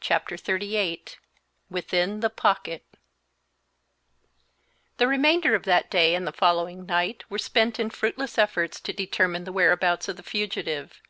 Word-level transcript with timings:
Chapter 0.00 0.36
XXXVIII 0.38 1.16
WITHIN 1.68 2.20
THE 2.20 2.30
"POCKET" 2.30 2.82
The 4.96 5.06
remainder 5.06 5.54
of 5.54 5.64
that 5.64 5.90
day 5.90 6.14
and 6.14 6.26
the 6.26 6.32
following 6.32 6.86
night 6.86 7.24
were 7.28 7.36
spent 7.38 7.78
in 7.78 7.90
fruitless 7.90 8.38
efforts 8.38 8.80
to 8.80 8.94
determine 8.94 9.44
the 9.44 9.52
whereabouts 9.52 10.08
of 10.08 10.16
the 10.16 10.22
fugitive. 10.22 11.02